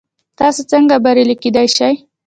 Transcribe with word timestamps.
تاسو 0.39 0.61
څنګه 0.71 0.95
بریالي 1.03 1.35
کیدی 1.41 1.67
شئ؟ 1.75 1.93